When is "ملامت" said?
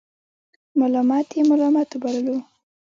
0.79-1.27, 1.49-1.89